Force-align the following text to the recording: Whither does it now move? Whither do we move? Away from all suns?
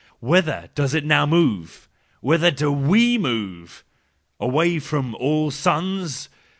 Whither 0.19 0.69
does 0.73 0.95
it 0.95 1.05
now 1.05 1.27
move? 1.27 1.87
Whither 2.21 2.49
do 2.49 2.71
we 2.71 3.19
move? 3.19 3.83
Away 4.39 4.79
from 4.79 5.13
all 5.13 5.51
suns? 5.51 6.27